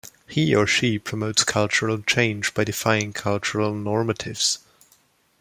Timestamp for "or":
0.55-0.65